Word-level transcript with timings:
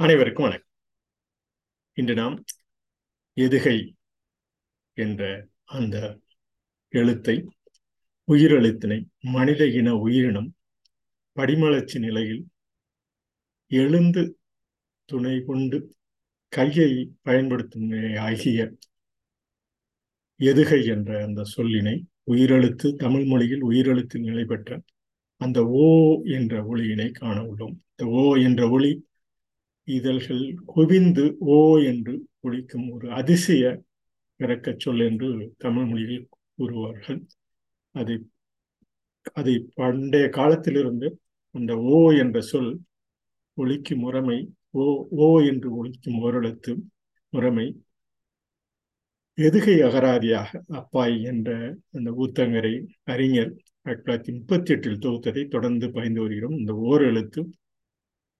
அனைவருக்கும் 0.00 0.44
வணக்கம். 0.44 0.68
இன்று 1.96 2.14
நாம் 2.14 2.36
எதுகை 3.36 3.74
என்ற 4.96 5.48
அந்த 5.64 5.96
எழுத்தை 6.88 7.34
உயிரெழுத்தினை 8.28 8.98
மனித 9.20 9.66
இன 9.66 9.94
உயிரினம் 9.96 10.48
படிமலர்ச்சி 11.36 11.98
நிலையில் 11.98 12.46
எழுந்து 13.70 14.38
துணை 15.04 15.40
கொண்டு 15.40 15.80
கையை 16.48 17.10
பயன்படுத்தும் 17.22 17.92
ஆகிய 18.18 18.70
எதுகை 20.40 20.80
என்ற 20.86 21.22
அந்த 21.24 21.44
சொல்லினை 21.56 21.96
உயிரெழுத்து 22.24 22.94
தமிழ் 22.94 23.24
மொழியில் 23.24 23.62
உயிரெழுத்தில் 23.62 24.26
நிலை 24.30 24.44
பெற்ற 24.44 24.80
அந்த 25.36 25.66
ஓ 25.66 25.86
என்ற 26.24 26.64
ஒளியினை 26.64 27.10
காண 27.10 27.38
உள்ளோம். 27.42 27.76
இந்த 27.90 28.04
ஓ 28.06 28.36
என்ற 28.36 28.68
ஒளி 28.68 29.08
இதழ்கள் 29.84 30.54
குவிந்து 30.66 31.36
ஓ 31.38 31.78
என்று 31.78 32.14
ஒழிக்கும் 32.42 32.90
ஒரு 32.90 33.10
அதிசய 33.10 33.82
இறக்கச் 34.36 34.80
சொல் 34.80 35.00
என்று 35.00 35.54
தமிழ் 35.58 35.84
மொழியில் 35.84 36.28
கூறுவார்கள். 36.58 37.20
அதை 37.94 38.16
அதை 39.32 39.54
பண்டைய 39.74 40.28
காலத்திலிருந்து 40.28 41.20
அந்த 41.54 41.76
ஓ 41.76 42.10
என்ற 42.12 42.40
சொல் 42.40 42.80
ஒழிக்கும் 43.56 44.02
முறைமை 44.04 44.38
ஓ 44.70 45.06
ஓ 45.10 45.40
என்று 45.40 45.68
ஒழிக்கும் 45.78 46.18
ஓரெழுத்து 46.20 46.72
முறைமை 47.28 47.66
எதுகை 49.38 49.74
அகராதியாக 49.82 50.62
அப்பாய் 50.72 51.22
என்ற 51.22 51.50
அந்த 51.92 52.10
ஊத்தங்கரை 52.10 52.72
அறிஞர் 53.02 53.52
ஆயிரத்தி 53.82 54.12
தொள்ளாயிரத்தி 54.12 54.36
முப்பத்தி 54.36 54.72
எட்டில் 54.72 54.98
தொகுத்ததை 54.98 55.48
தொடர்ந்து 55.48 55.90
பயந்து 55.90 56.20
வருகிறோம். 56.20 56.56
இந்த 56.58 56.72
ஓர் 56.74 57.02
எழுத்து 57.02 57.40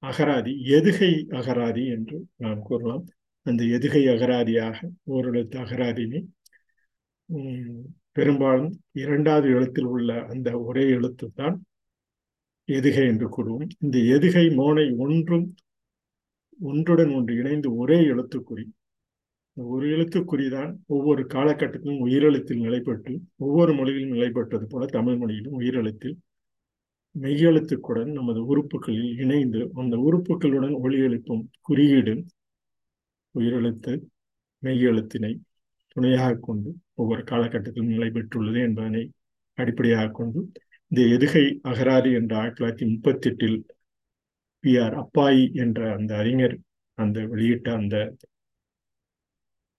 அகராதி 0.02 0.52
எதுகை 0.76 1.12
அகராதி 1.38 1.82
என்று 1.94 2.18
நாம் 2.36 2.60
கூறலாம். 2.62 3.04
அந்த 3.46 3.62
எதுகை 3.76 4.02
அகராதியாக 4.14 4.78
ஓரெழுத்து 5.14 5.56
அகராதினை 5.64 6.20
பெரும்பாலும் 8.12 8.70
இரண்டாவது 9.02 9.48
எழுத்தில் 9.48 9.88
உள்ள 9.94 10.10
அந்த 10.32 10.48
ஒரே 10.60 10.84
எழுத்து 10.88 11.26
தான் 11.34 11.56
எதுகை 12.68 13.04
என்று 13.12 13.26
கூறுவோம். 13.36 13.70
இந்த 13.78 13.98
எதுகை 14.16 14.44
மோனை 14.60 14.86
ஒன்றும் 14.96 15.46
ஒன்றுடன் 16.60 17.12
ஒன்று 17.18 17.32
இணைந்து 17.36 17.68
ஒரே 17.76 17.98
எழுத்துக்குறி. 18.12 18.64
ஒரு 19.56 19.86
எழுத்துக்குறி 19.94 20.46
தான் 20.48 20.72
ஒவ்வொரு 20.86 21.22
காலகட்டத்திலும் 21.34 22.02
உயிரெழுத்தில் 22.06 22.64
நிலைப்பட்டு 22.66 23.12
ஒவ்வொரு 23.36 23.72
மொழியிலும் 23.74 24.14
நிலைப்பட்டது 24.16 24.66
போல 24.66 24.86
தமிழ் 24.96 25.16
மொழியிலும் 25.16 25.56
உயிரெழுத்தில் 25.60 26.16
மெய்யெழுத்துக்குடன் 27.16 28.10
நமது 28.12 28.40
உறுப்புகளில் 28.44 29.12
இணைந்து 29.24 29.60
அந்த 29.74 29.94
உறுப்புகளுடன் 30.08 30.74
ஒளி 30.80 30.98
எழுப்பும் 30.98 31.44
குறியீடு 31.60 32.14
உயிரெழுத்து 33.34 33.92
மெய்யெழுத்தினை 34.62 35.32
துணையாக 35.96 36.38
கொண்டு 36.38 36.70
ஒவ்வொரு 36.94 37.22
காலகட்டத்திலும் 37.22 37.92
நிலை 37.94 38.08
பெற்றுள்ளது 38.10 38.60
என்பதனை 38.68 39.02
அடிப்படையாக 39.58 40.10
கொண்டு 40.10 40.40
இந்த 40.92 41.00
எதுகை 41.16 41.44
அகராதி 41.62 42.10
என்ற 42.12 42.32
ஆயிரத்தி 42.36 42.58
தொள்ளாயிரத்தி 42.58 42.86
முப்பத்தி 42.90 43.28
எட்டில் 43.30 43.58
பி 44.64 44.72
ஆர் 44.76 44.96
அப்பாயி 45.02 45.44
என்ற 45.64 45.80
அந்த 45.96 46.12
அறிஞர் 46.16 46.56
அந்த 46.98 47.18
வெளியிட்ட 47.32 47.68
அந்த 47.74 47.96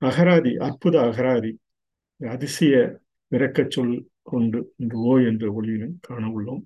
அகராதி 0.01 0.51
அற்புத 0.67 0.95
அகராதி 1.01 1.51
அதிசய 2.21 2.75
விரக்கச் 3.31 3.73
சொல் 3.75 3.95
கொண்டு 4.23 4.59
இந்த 4.77 4.93
ஓ 5.03 5.13
என்ற 5.29 5.45
ஒளியிலும் 5.51 5.97
காண 6.01 6.23
உள்ளோம். 6.27 6.63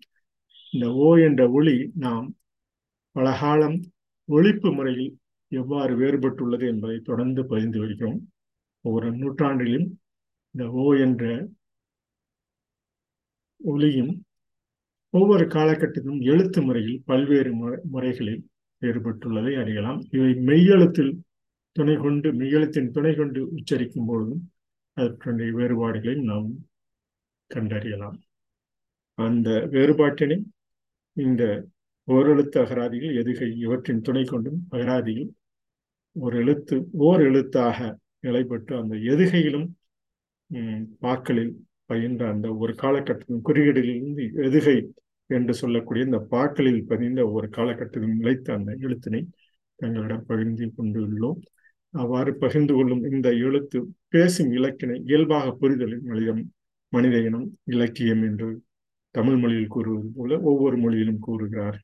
இந்த 0.75 0.87
ஓ 1.05 1.09
என்ற 1.17 1.41
ஒளி 1.49 1.75
நாம் 1.95 2.25
பலகாலம் 3.15 3.77
ஒழிப்பு 4.29 4.69
முறையில் 4.75 5.11
எவ்வாறு 5.51 5.93
வேறுபட்டுள்ளது 5.99 6.65
என்பதை 6.67 6.97
தொடர்ந்து 6.99 7.41
பதிந்து 7.45 7.79
வருகிறோம் 7.79 8.17
ஒவ்வொரு 8.85 9.09
நூற்றாண்டிலும் 9.11 9.85
இந்த 10.55 10.65
ஓ 10.83 10.85
என்ற 10.95 11.23
ஒளியும் 13.61 14.13
ஒவ்வொரு 15.13 15.45
காலகட்டத்திலும் 15.45 16.19
எழுத்து 16.31 16.61
முறையில் 16.61 16.97
பல்வேறு 17.05 17.51
முறைகளில் 17.93 18.41
வேறுபட்டுள்ளதை 18.81 19.53
அறியலாம். 19.61 20.01
இவை 20.09 20.31
மெய்யெழுத்தில் 20.49 21.13
துணை 21.75 21.95
கொண்டு 21.95 22.33
மெய்யெழுத்தின் 22.33 22.91
துணை 22.91 23.13
கொண்டு 23.15 23.41
உச்சரிக்கும் 23.55 24.05
பொழுதும் 24.05 24.43
அதற்குடைய 24.97 25.51
வேறுபாடுகளை 25.53 26.17
நாம் 26.21 26.49
கண்டறியலாம். 27.49 28.17
அந்த 29.17 29.49
வேறுபாட்டினை 29.71 30.37
இந்த 31.17 31.43
ஓரெழுத்து 32.07 32.57
அகராதியில் 32.59 33.17
எதுகை 33.21 33.47
இவற்றின் 33.57 34.01
துணை 34.01 34.23
கொண்டும் 34.23 34.59
அகராதியில் 34.69 35.31
ஒரு 36.15 36.35
எழுத்து 36.37 36.75
ஓர் 36.99 37.21
எழுத்தாக 37.21 37.77
நிலைப்பட்டு 38.19 38.73
அந்த 38.75 38.95
எதுகையிலும் 38.95 39.67
பாக்களில் 40.99 41.53
பயின்ற 41.85 42.21
அந்த 42.29 42.47
ஒரு 42.55 42.73
காலகட்டத்தின் 42.75 43.45
குறியீடுகளிலிருந்து 43.45 44.23
எதுகை 44.47 44.77
என்று 45.29 45.53
சொல்லக்கூடிய 45.53 46.05
இந்த 46.05 46.19
பாக்களில் 46.29 46.81
பதிந்த 46.85 47.21
ஒரு 47.29 47.47
காலகட்டத்தில் 47.49 48.19
நிலைத்த 48.19 48.53
அந்த 48.53 48.71
எழுத்தினை 48.79 49.21
தங்களிடம் 49.79 50.25
பகிர்ந்து 50.25 50.65
கொண்டுள்ளோம். 50.77 51.39
அவ்வாறு 51.93 52.31
பகிர்ந்து 52.35 52.73
கொள்ளும் 52.73 53.03
இந்த 53.11 53.27
எழுத்து 53.45 53.77
பேசும் 54.09 54.51
இலக்கினை 54.51 54.97
இயல்பாக 55.05 55.51
புரிதலின் 55.51 56.05
மனிதம் 56.05 56.41
மனித 56.93 57.15
இனம் 57.19 57.47
இலக்கியம் 57.65 58.23
என்று 58.23 58.49
தமிழ் 59.17 59.39
மொழியில் 59.41 59.73
கூறுவது 59.75 60.07
போல 60.15 60.37
ஒவ்வொரு 60.49 60.77
மொழியிலும் 60.77 61.23
கூறுகிறார். 61.27 61.77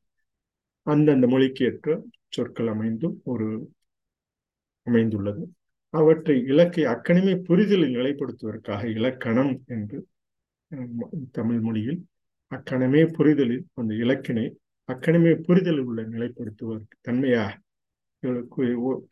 அந்தந்த 0.88 1.26
மொழிக்கு 1.34 1.62
ஏற்ற 1.66 1.96
சொற்கள் 2.36 2.70
அமைந்தும் 2.74 3.16
ஒரு 3.32 3.48
அமைந்துள்ளது. 4.88 5.44
அவற்றை 5.94 6.36
இலக்கை 6.52 6.84
அக்கணமே 6.94 7.34
புரிதலில் 7.48 7.96
நிலைப்படுத்துவதற்காக 7.98 8.84
இலக்கணம் 8.98 9.54
என்று 9.76 9.98
தமிழ் 11.32 11.62
மொழியில் 11.68 12.00
அக்கணமே 12.52 13.02
புரிதலில் 13.18 13.64
அந்த 13.80 13.92
இலக்கினை 14.04 14.46
அக்கணமே 14.90 15.34
புரிதலில் 15.48 15.88
உள்ள 15.90 16.02
நிலைப்படுத்துவதற்கு 16.14 16.96
தன்மையாக 17.08 17.52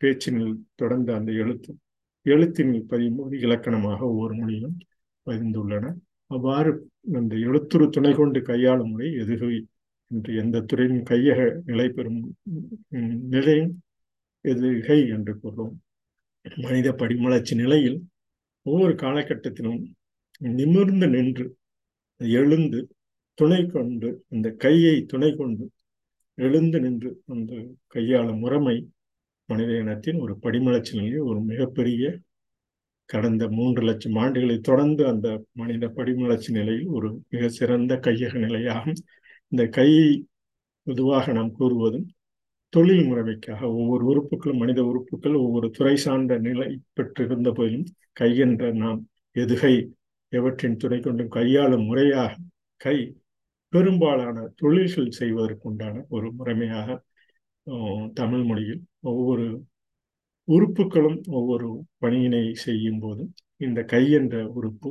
பேச்சினில் 0.00 0.54
தொடர்ந்த 0.80 1.10
அந்த 1.18 1.30
எழுத்து 1.42 1.70
எழுத்தினில் 2.26 2.88
பதியும்போது 2.90 3.34
இலக்கணமாக 3.46 4.00
ஒவ்வொரு 4.10 4.34
மொழியிலும் 4.34 4.76
பதிந்துள்ளன. 5.26 5.86
அவ்வாறு 6.30 6.70
அந்த 7.14 7.34
எழுத்துரு 7.46 7.86
துணை 7.88 8.12
கொண்டு 8.14 8.40
கையாளும் 8.42 8.90
முறை 8.90 9.08
எதுகை 9.14 9.52
என்று 10.10 10.30
எந்த 10.34 10.62
துறையின் 10.62 11.02
கையக 11.02 11.38
நிலை 11.64 11.86
பெறும் 11.88 12.20
நிலையும் 13.28 13.72
எதுகை 14.44 14.98
என்று 15.08 15.32
கூறுவோம். 15.34 15.74
மனித 16.58 16.88
படிமலர்ச்சி 16.92 17.54
நிலையில் 17.54 17.98
ஒவ்வொரு 18.66 18.94
காலகட்டத்திலும் 18.94 19.80
நிமிர்ந்து 20.40 21.08
நின்று 21.08 21.46
எழுந்து 22.20 22.80
துணை 23.38 23.60
கொண்டு 23.66 24.08
அந்த 24.28 24.48
கையை 24.56 24.96
துணை 25.04 25.30
கொண்டு 25.36 25.64
எழுந்து 26.38 26.78
நின்று 26.80 27.10
அந்த 27.26 27.52
கையாளும் 27.86 28.38
முறைமை 28.38 28.76
மனித 29.48 29.70
இனத்தின் 29.78 30.18
ஒரு 30.20 30.34
படிமலர்ச்சி 30.42 30.92
நிலையில் 30.96 31.28
ஒரு 31.30 31.40
மிகப்பெரிய 31.42 32.02
கடந்த 33.12 33.44
மூன்று 33.48 33.82
லட்சம் 33.82 34.16
ஆண்டுகளை 34.16 34.56
தொடர்ந்து 34.60 35.02
அந்த 35.06 35.28
மனித 35.52 35.84
படிமலர்ச்சி 35.96 36.50
நிலையில் 36.50 36.88
ஒரு 36.88 37.08
மிக 37.28 37.48
சிறந்த 37.48 37.94
கையக 38.06 38.32
நிலையாகும். 38.38 38.98
இந்த 39.52 39.62
கை 39.68 39.90
பொதுவாக 40.86 41.32
நாம் 41.32 41.56
கூறுவதும் 41.58 42.08
தொழில் 42.72 43.06
முறைமைக்காக 43.06 43.60
ஒவ்வொரு 43.74 44.04
உறுப்புகளும் 44.04 44.56
மனித 44.56 44.80
உறுப்புகள் 44.84 45.36
ஒவ்வொரு 45.36 45.68
துறை 45.70 45.94
சார்ந்த 45.96 46.34
நிலை 46.38 46.68
பெற்றிருந்த 46.92 47.50
போதிலும் 47.50 47.88
கையென்ற 48.20 48.70
நாம் 48.74 49.00
எதுகை 49.36 49.74
எவற்றின் 50.32 50.76
துணை 50.76 50.98
கொண்டும் 51.00 51.28
கையாளும் 51.28 51.84
முறையாக 51.84 52.32
கை 52.80 52.96
பெரும்பாலான 53.72 54.36
தொழில்கள் 54.56 55.16
செய்வதற்குண்டான 55.18 55.96
ஒரு 56.08 56.28
முறைமையாக 56.38 56.98
தமிழ் 58.14 58.44
மொழியில் 58.44 58.80
ஒவ்வொரு 59.00 59.46
உறுப்புகளும் 60.48 61.18
ஒவ்வொரு 61.30 61.68
பணியினை 62.00 62.44
செய்யும் 62.56 62.98
போதும் 62.98 63.30
இந்த 63.56 63.80
கை 63.84 64.10
என்ற 64.10 64.48
உறுப்பு 64.48 64.90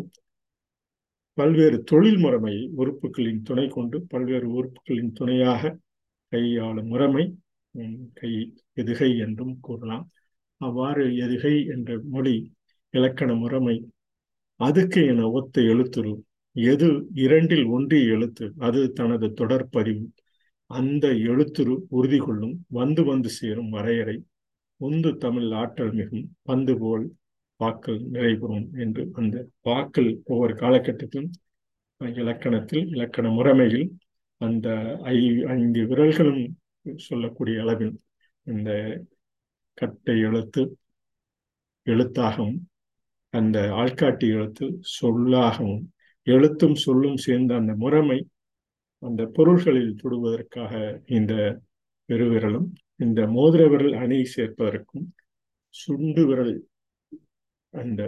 பல்வேறு 1.38 1.78
தொழில் 1.84 2.18
முறைமையை 2.18 2.64
உறுப்புகளின் 2.78 3.42
துணை 3.42 3.68
கொண்டு 3.68 3.98
பல்வேறு 4.08 4.48
உறுப்புகளின் 4.52 5.12
துணையாக 5.12 5.72
கையாளும் 6.32 6.88
முறைமை 6.88 7.26
கை 8.14 8.32
எதுகை 8.76 9.10
என்றும் 9.18 9.56
கூறலாம். 9.60 10.06
அவ்வாறு 10.62 11.04
எதுகை 11.18 11.54
என்ற 11.68 12.00
மொழி 12.10 12.36
இலக்கண 12.94 13.34
முறைமை 13.34 13.76
அதுக்கு 14.60 15.02
என 15.06 15.28
ஒத்த 15.30 15.62
எழுத்துரு 15.62 16.14
எது 16.56 16.88
இரண்டில் 17.16 17.66
ஒன்றிய 17.66 18.14
எழுத்து 18.16 18.46
அது 18.58 18.92
தனது 18.92 19.28
தொடர்பதிவு 19.38 20.06
அந்த 20.70 21.08
எழுத்துரு 21.30 21.76
உறுதி 21.90 22.18
கொள்ளும் 22.18 22.56
வந்து 22.70 23.04
வந்து 23.04 23.30
சேரும் 23.30 23.70
வரையறை 23.70 24.18
உந்து 24.82 25.12
தமிழ் 25.18 25.50
ஆற்றல் 25.54 25.94
மிகும் 25.94 26.26
பந்து 26.42 26.74
போல் 26.80 27.06
வாக்கள் 27.60 28.00
நிறைபெறும் 28.12 28.68
என்று 28.78 29.04
அந்த 29.16 29.38
வாக்கள் 29.62 30.10
ஒவ்வொரு 30.26 30.54
காலகட்டத்திலும் 30.56 31.32
இலக்கணத்தில் 32.20 32.86
இலக்கண 32.88 33.28
முறைமையில் 33.30 33.88
அந்த 34.42 34.68
ஐ 35.12 35.18
ஐந்து 35.54 35.82
விரல்களும் 35.86 36.44
சொல்லக்கூடிய 37.06 37.56
அளவில் 37.62 37.96
இந்த 38.48 38.72
கட்டை 39.78 40.16
எழுத்து 40.22 40.62
எழுத்தாகவும் 41.88 42.58
அந்த 43.34 43.58
ஆள்காட்டி 43.76 44.28
எழுத்து 44.34 44.66
சொல்லாகவும் 44.96 45.82
எழுத்தும் 46.28 46.78
சொல்லும் 46.80 47.18
சேர்ந்த 47.18 47.52
அந்த 47.56 47.74
முறைமை 47.76 48.20
அந்த 49.04 49.22
பொருள்களில் 49.28 49.98
தொடுவதற்காக 50.02 50.72
இந்த 51.10 51.34
பெருவிரலும் 52.10 52.68
இந்த 53.00 53.22
மோதிர 53.28 53.64
விரல் 53.68 53.96
அணி 53.96 54.20
சேர்ப்பதற்கும் 54.36 55.06
சுண்டு 55.76 56.24
விரல் 56.26 56.56
அந்த 57.74 58.02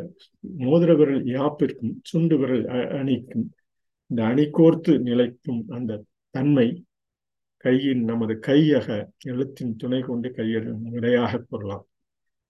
மோதிர 0.62 0.92
விரல் 0.96 1.24
யாப்பிற்கும் 1.28 1.94
சுண்டு 2.02 2.36
விரல் 2.38 2.64
அணிக்கும் 2.92 3.46
இந்த 4.12 4.22
அணி 4.24 4.46
கோர்த்து 4.52 4.94
நிலைக்கும் 5.00 5.62
அந்த 5.70 6.02
தன்மை 6.34 6.68
கையின் 7.66 8.04
நமது 8.04 8.34
கையக 8.48 8.88
எழுத்தின் 9.26 9.74
துணை 9.76 10.00
கொண்டு 10.02 10.30
கையில் 10.32 10.70
விடையாக 10.90 11.42
கொள்ளலாம் 11.42 11.86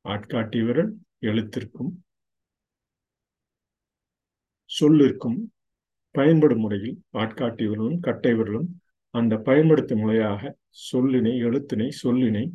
ஆட்காட்டி 0.05 0.61
விரல் 0.61 0.91
எழுத்திற்கும் 1.21 1.91
சொல்லிற்கும் 4.69 5.39
பயன்படும் 6.15 6.61
முறையில் 6.61 6.95
ஆட்காட்டி 7.13 7.65
விரலும் 7.67 7.99
கட்டை 7.99 8.31
விரலும் 8.33 8.69
அந்த 9.13 9.33
பயன்படுத்தும் 9.47 9.99
முறையாக 9.99 10.41
சொல்லினை 10.91 11.33
எழுத்தினை 11.47 11.87
சொல்லினை 12.03 12.45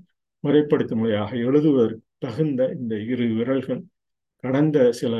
முறைப்படுத்தும் 0.44 0.98
முறையாக 0.98 1.30
எழுதுவதற்கு 1.46 2.02
தகுந்த 2.18 2.62
இந்த 2.78 2.94
இரு 3.12 3.26
விரல்கள். 3.38 3.82
கடந்த 4.44 4.78
சில 4.92 5.14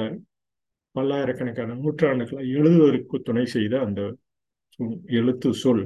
பல்லாயிரக்கணக்கான 0.95 1.75
நூற்றாண்டுகளை 1.75 2.43
எழுதுவதற்கு 2.51 3.17
துணை 3.23 3.45
செய்த 3.47 3.75
அந்த 3.81 4.01
எழுத்து 5.19 5.49
சொல். 5.55 5.85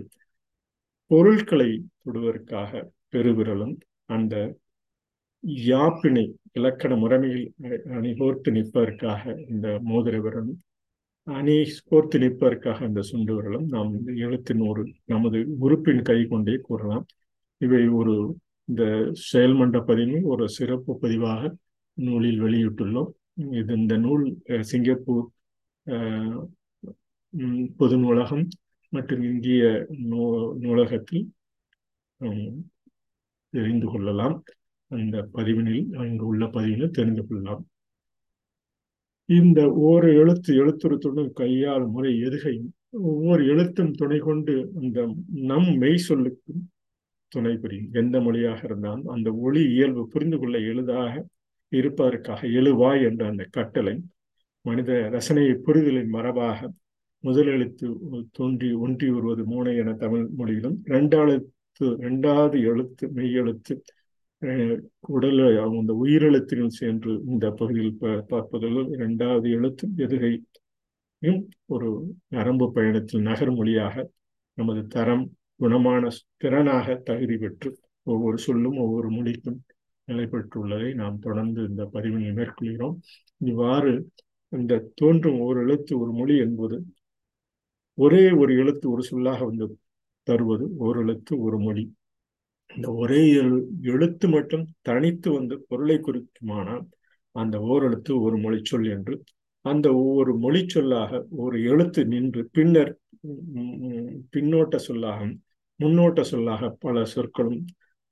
பொருட்களை 1.11 1.71
தொடுவதற்காக 2.03 2.73
பெருவிரலும் 3.13 3.75
அந்த 4.07 4.35
யாப்பினை 5.67 6.25
இலக்கண 6.53 6.93
முறைமையில் 6.95 7.47
அணிகோர்த்து 7.97 8.51
நிற்பதற்காக 8.51 9.23
இந்த 9.49 9.67
மோதிர 9.89 10.17
விரலும் 10.21 10.59
அணி 11.39 11.55
கோர்த்து 11.89 12.17
நிற்பதற்காக 12.23 12.85
அந்த 12.89 13.01
சுண்டு 13.09 13.33
விரலும் 13.37 13.67
நாம் 13.75 13.91
இந்த 13.99 14.13
எழுத்தின் 14.27 14.63
ஒரு 14.71 14.83
நமது 15.13 15.39
உறுப்பின் 15.65 16.03
கை 16.09 16.19
கொண்டே 16.27 16.55
கூறலாம். 16.69 17.05
இவை 17.59 17.83
ஒரு 18.01 18.15
இந்த 18.69 18.83
செயல்மன்ற 19.33 19.79
பதிவில் 19.89 20.25
ஒரு 20.33 20.45
சிறப்பு 20.57 20.93
பதிவாக 21.03 21.51
நூலில் 21.95 22.41
வெளியிட்டுள்ளோம். 22.43 23.11
இது 23.61 23.73
இந்த 23.81 23.95
நூல் 24.05 24.25
சிங்கப்பூர் 24.71 25.27
பொது 27.81 27.97
நூலகம் 28.05 28.45
மற்றும் 28.93 29.23
இந்திய 29.31 29.63
நூ 30.11 30.23
நூலகத்தில் 30.65 31.27
தெரிந்து 33.55 33.87
கொள்ளலாம். 33.93 34.37
அந்த 34.91 35.17
பதிவினில் 35.35 35.85
அங்கு 36.03 36.25
உள்ள 36.31 36.45
பதிவினில் 36.55 36.97
தெரிந்து 36.99 37.23
கொள்ளலாம். 37.27 37.63
இந்த 39.31 39.61
ஓர் 39.83 40.07
எழுத்து 40.13 40.51
எழுத்துருத்துடன் 40.55 41.33
கையால் 41.33 41.87
முறை 41.87 42.13
எதுகையும் 42.23 42.71
ஒவ்வொரு 43.03 43.43
எழுத்தும் 43.47 43.93
துணை 43.93 44.19
கொண்டு 44.19 44.55
அந்த 44.81 45.01
நம் 45.43 45.69
மெய் 45.77 46.07
சொல்லுக்கும் 46.09 46.63
துணை 47.33 47.53
புரியும். 47.57 47.91
எந்த 47.93 48.17
மொழியாக 48.21 48.61
இருந்தாலும் 48.65 49.07
அந்த 49.07 49.29
ஒளி 49.39 49.63
இயல்பு 49.73 50.03
புரிந்து 50.09 50.39
கொள்ள 50.39 50.57
எளிதாக 50.59 51.13
இருப்பதற்காக 51.73 52.47
எழுவாய் 52.59 53.03
என்ற 53.03 53.23
அந்த 53.27 53.45
கட்டளை 53.51 53.95
மனித 54.65 54.93
ரசனையை 55.13 55.55
புரிதலின் 55.59 56.11
மரபாக 56.13 56.59
முதல் 57.25 57.47
எழுத்து 57.47 57.87
தோன்றி 58.33 58.73
ஒன்றி 58.75 59.09
வருவது 59.11 59.43
மூனை 59.45 59.77
என 59.77 59.95
தமிழ் 59.95 60.27
மொழியிலும் 60.37 60.77
இரண்டாவது 60.85 61.37
இரண்டாவது 61.99 62.59
எழுத்து 62.63 63.05
மெய் 63.11 63.35
எழுத்து 63.35 63.75
உடல் 65.07 65.41
அந்த 65.63 65.93
உயிரெழுத்துகள் 66.03 66.79
சென்று 66.79 67.13
இந்த 67.27 67.47
பகுதியில் 67.51 67.99
பார்ப்பதில் 68.29 68.79
இரண்டாவது 68.89 69.49
எழுத்து 69.51 69.87
எதுகையும் 69.97 71.41
ஒரு 71.67 71.89
நரம்பு 72.29 72.73
பயணத்தில் 72.73 73.21
நகர் 73.21 73.53
மொழியாக 73.53 74.07
நமது 74.59 74.87
தரம் 74.87 75.25
குணமான 75.61 76.11
திறனாக 76.45 76.97
தகுதி 77.03 77.37
பெற்று 77.37 77.71
ஒவ்வொரு 78.07 78.39
சொல்லும் 78.39 78.79
ஒவ்வொரு 78.79 79.11
மொழிக்கும் 79.11 79.59
நிலை 80.09 80.25
பெற்றுள்ளதை 80.25 80.89
நாம் 80.95 81.19
தொடர்ந்து 81.19 81.61
இந்த 81.69 81.83
பதிவினை 81.93 82.31
மேற்கொள்கிறோம். 82.39 82.97
இவ்வாறு 83.41 83.93
இந்த 84.53 84.83
தோன்றும் 84.95 85.41
ஒரு 85.41 85.59
எழுத்து 85.61 85.93
ஒரு 85.99 86.13
மொழி 86.13 86.37
என்பது 86.39 86.77
ஒரே 87.99 88.31
ஒரு 88.31 88.53
எழுத்து 88.57 88.87
ஒரு 88.91 89.03
சொல்லாக 89.03 89.45
வந்து 89.45 89.67
தருவது 90.27 90.65
ஒரு 90.77 91.01
எழுத்து 91.01 91.35
ஒரு 91.41 91.59
மொழி. 91.59 91.85
இந்த 92.71 92.89
ஒரே 92.95 93.21
எழுத்து 93.93 94.27
மட்டும் 94.29 94.65
தனித்து 94.83 95.29
வந்து 95.33 95.55
பொருளை 95.69 95.97
குறிக்குமானால் 95.99 96.85
அந்த 97.37 97.57
ஓரெழுத்து 97.69 98.13
ஒரு 98.23 98.37
மொழிச்சொல் 98.39 98.87
என்று 98.89 99.15
அந்த 99.65 99.87
ஒவ்வொரு 99.95 100.33
மொழி 100.39 100.63
சொல்லாக 100.69 101.21
ஒரு 101.37 101.57
எழுத்து 101.63 102.03
நின்று 102.07 102.43
பின்னர் 102.53 102.93
பின்னோட்ட 104.31 104.77
சொல்லாக 104.79 105.21
முன்னோட்ட 105.81 106.21
சொல்லாக 106.23 106.71
பல 106.81 107.03
சொற்களும் 107.05 107.61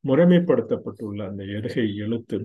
முறைமைப்படுத்தப்பட்டுள்ள 0.04 1.20
அந்த 1.28 1.42
எருகை 1.50 1.86
எழுத்து 1.96 2.36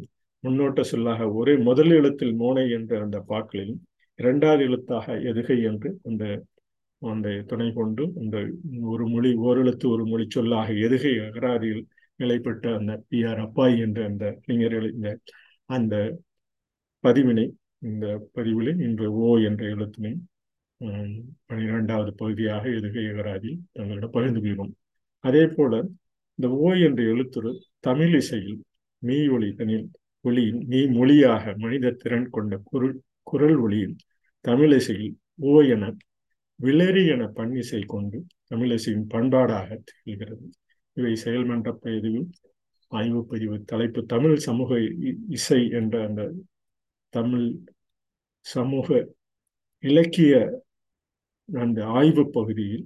முன்னோட்ட 0.44 0.82
சொல்லாக 0.84 1.28
ஒரே 1.34 1.54
முதல் 1.60 1.92
எழுத்தில் 1.92 2.34
மோனை 2.40 2.64
என்ற 2.70 2.94
அந்த 3.02 3.18
பாக்களிலும் 3.30 3.82
இரண்டாவது 4.20 4.64
எழுத்தாக 4.64 5.16
எதுகை 5.32 5.58
என்று 5.64 5.90
அந்த 6.04 6.24
அந்த 7.02 7.30
துணை 7.48 7.68
கொண்டு 7.72 8.04
அந்த 8.20 8.38
ஒரு 8.86 9.06
மொழி 9.08 9.32
ஓரெழுத்து 9.44 9.86
ஒரு 9.88 10.04
மொழி 10.06 10.26
சொல்லாக 10.28 10.74
எதுகை 10.80 11.14
அகராதியில் 11.26 11.84
நிலை 12.24 12.38
பெற்ற 12.40 12.74
அந்த 12.80 12.94
பி 13.10 13.20
ஆர் 13.30 13.42
அப்பாய் 13.46 13.76
என்ற 13.86 14.00
அந்த 14.10 14.26
அறிஞர் 14.42 14.78
இந்த 14.90 15.10
அந்த 15.70 15.96
பதிவினை 17.04 17.46
இந்த 17.88 18.06
பதிவில் 18.34 18.74
இன்று 18.86 19.08
ஓ 19.22 19.32
என்ற 19.48 19.64
எழுத்தினை 19.68 20.14
பனிரெண்டாவது 21.50 22.12
பகுதியாக 22.14 22.64
எதுகை 22.78 23.04
அகராதியில் 23.10 23.60
தங்களிடம் 23.74 24.16
பகிர்ந்து 24.16 24.42
கொள்வோம் 24.42 24.74
அதே 25.24 25.44
போல 25.48 25.74
இந்த 26.40 26.48
ஓ 26.60 26.70
என்ற 26.86 27.02
எழுத்துரு 27.04 27.52
தமிழ் 27.80 28.16
இசையில் 28.16 28.58
மெய் 29.04 29.28
ஒளி 29.30 29.50
தனில் 29.54 29.86
ஒளியின் 30.26 30.62
மெய் 30.68 30.88
மொழியாக 30.90 31.54
மனித 31.58 31.96
திறன் 32.02 32.30
கொண்ட 32.30 32.58
குரல் 32.70 32.98
குரல் 33.28 33.58
ஒளியில் 33.58 33.96
தமிழிசையில் 34.46 35.14
ஓ 35.50 35.56
என 35.76 35.84
விளரி 36.60 37.04
என 37.06 37.24
பன்னிசை 37.36 37.82
கொண்டு 37.86 38.18
தமிழிசையின் 38.50 39.08
பண்பாடாக 39.14 39.70
திகழ்கிறது. 39.82 40.46
இவை 40.94 41.14
செயல்மன்ற 41.24 41.72
பதிவு 41.82 42.22
ஆய்வு 42.92 43.22
பதிவு 43.26 43.56
தலைப்பு 43.64 44.06
தமிழ் 44.06 44.36
சமூக 44.38 44.80
இசை 45.30 45.62
என்ற 45.70 45.96
அந்த 46.08 46.24
தமிழ் 47.14 47.48
சமூக 48.46 48.88
இலக்கிய 49.84 50.34
அந்த 51.50 51.80
ஆய்வு 51.86 52.24
பகுதியில் 52.30 52.86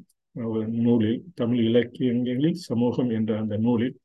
நூலில் 0.86 1.20
தமிழ் 1.36 1.62
இலக்கியங்களில் 1.64 2.58
சமூகம் 2.70 3.10
என்ற 3.10 3.32
அந்த 3.40 3.56
நூலில் 3.58 3.96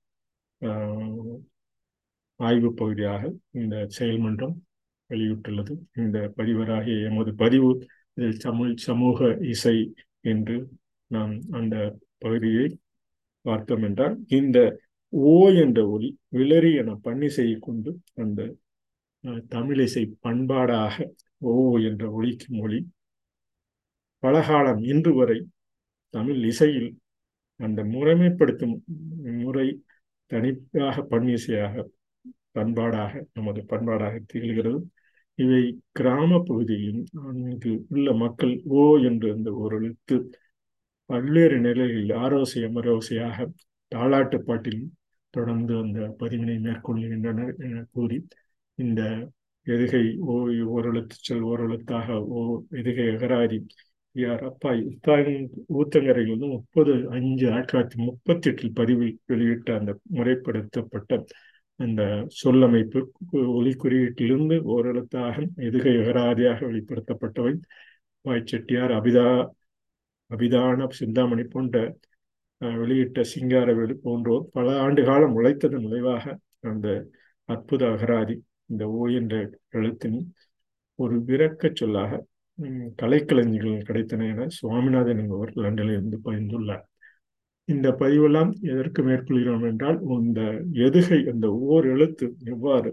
ஆய்வு 2.40 2.70
பகுதியாக 2.74 3.22
இந்த 3.52 3.76
செயல்மன்றம் 3.98 4.54
வெளியிட்டுள்ளது. 5.10 5.74
இந்த 5.96 6.18
பதிவராகிய 6.36 7.08
எமது 7.10 7.32
பதிவு 7.34 7.70
இதில் 8.16 8.38
தமிழ் 8.38 8.72
சமூக 8.76 9.18
இசை 9.54 9.76
என்று 10.20 10.56
நாம் 11.10 11.34
அந்த 11.50 11.76
பகுதியை 12.18 12.66
பார்த்தோம் 13.46 13.84
என்றால் 13.88 14.16
இந்த 14.38 14.58
ஓ 15.12 15.32
என்ற 15.62 15.78
ஒளி 15.88 16.08
விளரி 16.30 16.70
என 16.80 16.92
பண்ணிசையை 17.04 17.56
கொண்டு 17.58 17.90
அந்த 18.14 18.40
தமிழிசை 19.54 20.04
பண்பாடாக 20.24 20.94
ஓ 21.50 21.52
என்ற 21.88 22.04
ஒலிக்கும் 22.10 22.58
மொழி. 22.60 22.78
பலகாலம் 24.22 24.82
இன்று 24.92 25.12
வரை 25.14 25.38
தமிழ் 26.14 26.40
இசையில் 26.44 26.90
அந்த 27.60 27.80
முறைமைப்படுத்தும் 27.84 28.76
முறை 29.42 29.66
தனிப்பாக 30.30 31.02
பண்ணிசையாக 31.02 31.84
பண்பாடாக 32.54 33.12
நமது 33.34 33.60
பண்பாடாக 33.70 34.14
திகழ்கிறது. 34.32 34.80
இவை 35.38 35.62
கிராம 35.92 36.30
பகுதியில் 36.46 37.02
அங்கு 37.26 37.72
உள்ள 37.88 38.08
மக்கள் 38.14 38.54
ஓ 38.78 38.82
என்று 39.08 39.28
அந்த 39.36 39.50
ஒரு 39.62 39.76
எழுத்து 39.80 40.16
பல்வேறு 41.10 41.58
நிலைகளில் 41.58 42.12
ஆரோசியம் 42.16 42.70
அமரோசையாக 42.70 43.46
தாளாட்டு 43.92 44.38
பாட்டில் 44.38 44.82
தொடர்ந்து 45.34 45.76
அந்த 45.76 46.00
பதிவினை 46.18 46.56
மேற்கொள்கின்றனர் 46.58 47.54
என 47.58 47.84
கூறி 47.90 48.18
இந்த 48.78 49.02
எதுகை 49.66 50.04
ஓ 50.24 50.34
ஓரெழுத்து 50.74 51.16
சொல் 51.20 51.42
ஓரெழுத்தாக 51.42 52.08
ஓ 52.28 52.40
எதுகை 52.70 53.06
அகராதி 53.14 53.58
யார் 54.16 54.42
அப்பாய் 54.44 54.80
இத்தாயின் 54.88 55.44
ஊத்தங்கரையில் 55.74 56.30
வந்து 56.30 56.46
முப்பது 56.46 56.92
அஞ்சு 57.10 57.46
ஆயிரத்தி 57.50 57.72
தொள்ளாயிரத்தி 57.72 57.98
முப்பத்தி 57.98 58.48
எட்டில் 58.50 58.72
பதிவில் 58.72 59.18
வெளியிட்ட 59.26 59.78
அந்த 59.78 59.92
முறைப்படுத்தப்பட்ட 60.14 61.20
அந்த 61.80 62.02
சொல்லமைப்பு 62.42 63.00
ஒலி 63.54 63.72
குறியீட்டிலிருந்து 63.74 64.56
ஓரெழுத்தாக 64.74 65.36
எதுகை 65.68 65.94
அகராதியாக 66.02 66.58
வெளிப்படுத்தப்பட்டவை. 66.66 67.54
வாய் 68.24 68.44
செட்டியார் 68.44 68.92
அபிதா 68.92 69.26
அபிதான 70.32 70.88
சிந்தாமணி 70.90 71.44
போன்ற 71.44 71.76
வெளியிட்ட 72.60 73.20
சிங்காரவேலு 73.34 73.94
போன்றோர் 74.02 74.44
பல 74.52 74.80
ஆண்டு 74.80 75.02
காலம் 75.04 75.36
உழைத்ததன் 75.38 75.86
விளைவாக 75.86 76.24
அந்த 76.60 76.88
அற்புத 77.48 77.82
அகராதி 77.86 78.36
இந்த 78.66 78.84
ஓ 78.90 79.06
என்ற 79.10 79.34
எழுத்தின் 79.70 80.18
ஒரு 80.98 81.16
விரக்க 81.26 81.70
சொல்லாக 81.74 82.20
கலைக்கலைஞர்கள் 82.96 83.86
கிடைத்தன 83.88 84.26
என 84.28 84.46
சுவாமிநாதன் 84.48 85.18
என்பவர் 85.18 85.52
லண்டனில் 85.54 85.92
இருந்து 85.92 86.18
பகிர்ந்துள்ளார். 86.24 86.84
இந்த 87.68 87.88
பதிவெல்லாம் 87.90 88.50
எதற்கு 88.62 89.02
மேற்கொள்கிறோம் 89.02 89.66
என்றால் 89.66 89.98
இந்த 90.18 90.40
எதுகை 90.86 91.18
அந்த 91.30 91.46
ஓர் 91.66 91.86
எழுத்து 91.86 92.26
எவ்வாறு 92.44 92.90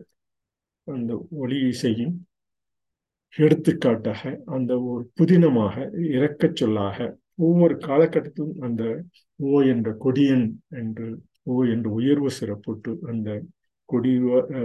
அந்த 0.87 1.13
ஒளி 1.29 1.57
இசையின் 1.67 2.13
எடுத்துக்காட்டாக 3.33 4.21
அந்த 4.45 4.71
ஒரு 4.81 5.11
புதினமாக 5.19 5.75
இறக்கச் 6.11 6.55
சொல்லாக 6.55 6.97
ஒவ்வொரு 7.39 7.75
காலகட்டத்திலும் 7.79 8.55
அந்த 8.61 8.83
ஓ 9.39 9.61
என்ற 9.63 9.89
கொடியன் 9.99 10.47
என்று 10.79 11.07
ஓ 11.47 11.57
என்று 11.65 11.89
உயர்வு 11.91 12.29
சிறப்புட்டு 12.37 12.91
அந்த 13.11 13.29
கொடி 13.89 14.11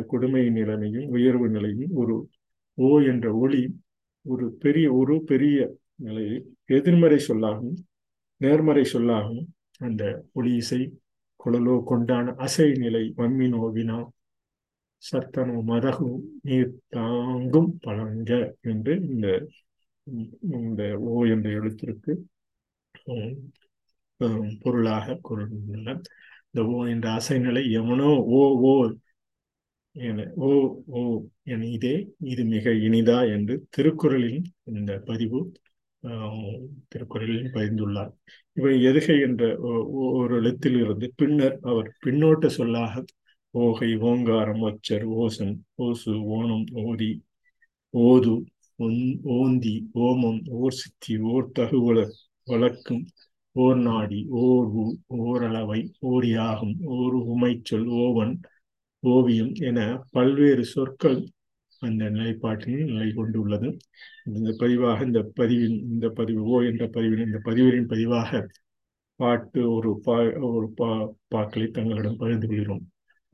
கொடுமை 0.06 0.44
நிலைமையும் 0.50 1.08
உயர்வு 1.08 1.46
நிலையும் 1.48 1.92
ஒரு 1.94 2.16
ஓ 2.78 2.90
என்ற 3.04 3.26
ஒளி 3.36 3.62
ஒரு 4.26 4.46
பெரிய 4.58 4.86
ஒரு 4.92 5.14
பெரிய 5.24 5.56
நிலையை 5.98 6.36
எதிர்மறை 6.70 7.18
சொல்லாகவும் 7.28 7.78
நேர்மறை 8.40 8.84
சொல்லாகவும் 8.92 9.46
அந்த 9.80 10.02
ஒளி 10.32 10.52
இசை 10.54 10.80
குழலோ 11.40 11.76
கொண்டான 11.84 12.34
அசை 12.38 12.68
நிலை 12.78 13.04
வம்மினோ 13.16 13.62
வினா 13.70 13.98
சத்தனோ 15.02 15.56
மதகு 15.62 16.10
நீர் 16.42 16.72
தாங்கும் 16.88 17.72
பழங்க 17.80 18.30
என்று 18.62 18.94
இந்த 19.06 19.26
இந்த 20.58 20.82
ஓ 21.08 21.16
என்ற 21.26 21.48
எழுத்திற்கு 21.50 22.12
பொருளாக 24.60 25.18
கொண்டுள்ள 25.22 25.88
இந்த 26.48 26.64
ஓ 26.66 26.86
என்ற 26.86 27.06
அசைநிலை 27.10 27.62
எவனோ 27.70 28.10
ஓ 28.32 28.42
ஓ 28.62 28.72
என 29.96 30.32
ஓ 30.36 30.48
ஓ 30.86 31.00
என 31.42 31.66
இதே 31.66 31.94
இது 32.24 32.44
மிக 32.44 32.70
இனிதா 32.86 33.18
என்று 33.32 33.54
திருக்குறளில் 33.70 34.40
இந்த 34.72 34.92
பதிவு 35.04 35.40
திருக்குறளில் 36.88 37.44
பதிந்துள்ளார். 37.52 38.10
இவை 38.56 38.84
எதுகை 38.84 39.16
என்ற 39.20 39.42
ஒரு 40.12 40.34
எழுத்தில் 40.36 40.76
இருந்து 40.76 41.12
பின்னர் 41.16 41.56
அவர் 41.62 41.88
பின்னோட்ட 42.06 42.46
சொல்லாக 42.46 43.04
ஓகை 43.54 43.90
ஓங்காரம் 44.00 44.62
ஒச்சர் 44.62 45.04
ஓசன் 45.16 45.54
ஓசு 45.74 46.12
ஓணம் 46.36 46.66
ஓதி 46.84 47.10
ஓது 47.94 48.34
ஓந்தி 49.34 49.74
ஓமம் 50.00 50.40
ஓர் 50.48 50.72
சித்தி 50.72 51.16
ஓர் 51.18 51.50
தகுவலர் 51.58 52.14
வழக்கும் 52.46 53.04
ஓர் 53.56 53.78
நாடி 53.78 54.18
ஓர் 54.40 54.66
ஊ 54.74 54.84
ஓரளவை 55.24 55.80
ஓர் 56.00 56.26
யாகம் 56.28 56.74
ஓர் 56.96 57.16
உமைச்சொல் 57.34 57.86
ஓவன் 58.02 58.34
ஓவியம் 59.02 59.52
என 59.68 59.78
பல்வேறு 60.10 60.64
சொற்கள் 60.64 61.18
அந்த 61.82 62.04
நிலைப்பாட்டில் 62.10 62.84
நிலை 62.84 63.08
கொண்டுள்ளது. 63.12 63.68
இந்த 64.24 64.50
பதிவாக 64.58 65.04
இந்த 65.04 65.20
பதிவின் 65.40 65.78
இந்த 65.92 66.08
பதிவு 66.08 66.42
ஓ 66.44 66.60
என்ற 66.62 66.84
பதிவின் 66.86 67.24
இந்த 67.26 67.40
பதிவின் 67.44 67.88
பதிவாக 67.88 68.30
பாட்டு 69.20 69.60
ஒரு 69.72 69.90
பா 70.02 70.16
ஒரு 70.50 70.68
பா 70.74 70.90
பாக்களை 71.34 71.68
தங்களிடம் 71.70 72.16
பகிர்ந்து 72.16 72.48
கொள்கிறோம். 72.48 72.84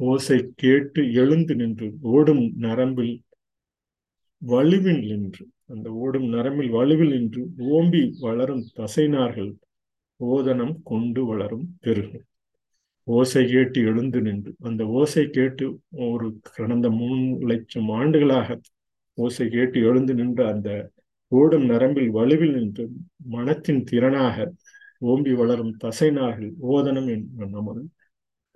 ஓசை 0.01 0.39
கேட்டு 0.55 1.13
எழுந்து 1.13 1.55
நின்று 1.55 1.89
ஓடும் 2.01 2.45
நரம்பில் 2.57 3.15
வலுவில் 4.43 5.03
நின்று 5.07 5.45
அந்த 5.71 5.91
ஓடும் 5.91 6.29
நரம்பில் 6.29 6.73
வலுவில் 6.73 7.11
நின்று 7.11 7.43
ஓம்பி 7.59 8.03
வளரும் 8.21 8.65
தசைனார்கள் 8.77 9.53
ஓதனம் 10.21 10.75
கொண்டு 10.83 11.25
வளரும் 11.25 11.77
பெருகும். 11.81 12.25
ஓசை 13.07 13.43
கேட்டு 13.49 13.81
எழுந்து 13.81 14.21
நின்று 14.21 14.55
அந்த 14.61 14.87
ஓசை 14.87 15.31
கேட்டு 15.31 15.67
ஒரு 15.91 16.27
கடந்த 16.53 16.91
மூணு 16.91 17.39
லட்சம் 17.41 17.89
ஆண்டுகளாக 17.89 18.59
ஓசை 19.19 19.49
கேட்டு 19.49 19.81
எழுந்து 19.81 20.15
நின்ற 20.15 20.41
அந்த 20.53 20.71
ஓடும் 21.33 21.65
நரம்பில் 21.65 22.11
வலுவில் 22.15 22.53
நின்று 22.53 22.85
மனத்தின் 23.27 23.85
திறனாக 23.91 24.37
ஓம்பி 25.03 25.33
வளரும் 25.33 25.75
தசைனார்கள் 25.85 26.53
ஓதனம் 26.69 27.11
நமது 27.49 27.83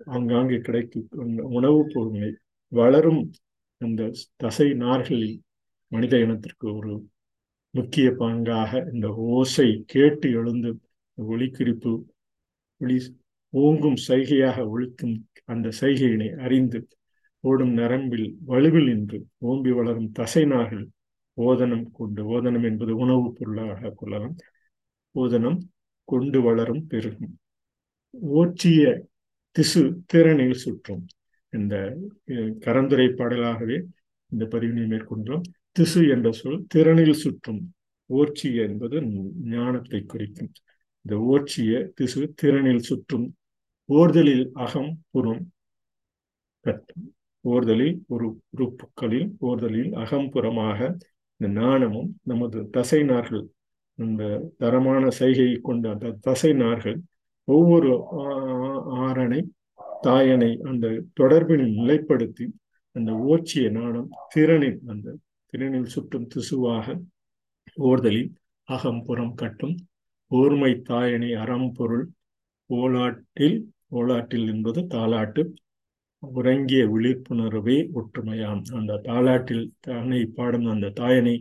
ஆங்காங்கே 0.05 0.57
கிடைக்கும் 0.57 1.07
உணவுப் 1.49 1.91
பொருளை 1.93 2.31
வளரும் 2.71 3.21
அந்த 3.81 4.11
தசை 4.35 4.73
நார்களில் 4.73 5.37
மனித 5.87 6.17
இனத்திற்கு 6.17 6.75
ஒரு 6.75 7.07
முக்கிய 7.69 8.09
பங்காக 8.09 8.93
இந்த 8.93 9.07
ஓசை 9.07 9.83
கேட்டு 9.87 10.29
எழுந்து 10.29 10.79
ஒளிக்குறிப்பு 11.17 12.03
ஒளி 12.77 13.19
ஓங்கும் 13.49 13.95
சைகையாக 14.07 14.65
ஒழிக்கும் 14.65 15.21
அந்த 15.45 15.69
சைகையினை 15.79 16.35
அறிந்து 16.35 16.87
ஓடும் 17.39 17.73
நரம்பில் 17.73 18.37
வலுவில் 18.47 18.85
நின்று 18.85 19.27
ஓம்பி 19.41 19.75
வளரும் 19.75 20.11
தசைநார்கள் 20.19 20.85
ஓதனம் 21.41 21.91
கொண்டு 21.91 22.23
ஓதனம் 22.29 22.63
என்பது 22.63 22.95
உணவுப் 22.95 23.35
பொருளாக 23.35 23.89
கொள்ளலாம். 23.89 24.35
ஓதனம் 25.15 25.59
கொண்டு 26.03 26.41
வளரும் 26.41 26.87
பெருகும். 26.87 27.39
ஓற்றிய 28.09 29.07
திசு 29.51 30.01
திறனில் 30.13 30.51
சுற்றும். 30.51 31.05
இந்த 31.49 31.97
கரந்துரை 32.59 33.07
பாடலாகவே 33.13 33.83
இந்த 34.31 34.45
பதிவினை 34.45 34.85
மேற்கொண்டோம். 34.85 35.41
திசு 35.75 36.01
என்ற 36.07 36.27
சொல் 36.31 36.59
திறனில் 36.73 37.17
சுற்றும். 37.21 37.61
ஓர்ச்சி 38.09 38.49
என்பது 38.55 38.97
ஞானத்தை 39.49 39.99
குறிக்கும். 40.05 40.51
இந்த 41.05 41.15
ஓர்ச்சிய 41.31 41.73
திசு 41.93 42.21
திறனில் 42.41 42.85
சுற்றும். 42.89 43.25
ஓர்தலில் 43.89 44.45
அகம் 44.57 44.91
புறம். 45.09 45.43
கட்டும். 46.65 47.05
ஓர்தலில் 47.45 47.97
ஒரு 48.07 48.27
உறுப்புகளில் 48.49 49.27
ஓர்தலில் 49.41 49.91
அகம்புறமாக 49.95 50.79
இந்த 51.39 51.47
நாணமும் 51.59 52.09
நமது 52.23 52.59
தசை 52.69 53.01
நார்கள் 53.03 53.45
இந்த 53.99 54.23
தரமான 54.57 55.03
சைகையை 55.19 55.57
கொண்ட 55.61 55.85
அந்த 55.89 56.15
தசை 56.21 56.51
நார்கள் 56.53 56.97
ஒவ்வொரு 57.47 57.91
ஆரணை 58.99 59.41
தாயனை 60.03 60.51
அந்த 60.61 60.85
தொடர்பினை 61.19 61.67
நிலைப்படுத்தி 61.77 62.45
அந்த 62.95 63.11
ஓச்சிய 63.25 63.69
நாணம் 63.71 64.09
திறனில் 64.35 64.79
அந்த 64.87 65.07
திறனில் 65.55 65.91
சுற்றும் 65.91 66.29
திசுவாக 66.33 66.85
ஓர்தலில் 67.81 68.31
அகம்புறம் 68.67 69.33
கட்டும் 69.33 69.75
ஓர்மை 70.31 70.71
தாயனை 70.89 71.29
அறம்பொருள் 71.33 72.03
ஓலாட்டில் 72.69 73.55
ஓலாட்டில் 73.89 74.47
என்பது 74.47 74.81
தாலாட்டு. 74.87 75.43
உறங்கிய 76.23 76.81
விழிப்புணர்வே 76.87 77.77
ஒற்றுமையாம். 77.93 78.61
அந்த 78.71 78.99
தாலாட்டில் 79.03 79.65
தானை 79.79 80.21
பாடும் 80.29 80.65
அந்த 80.65 80.91
தாயனை 80.99 81.35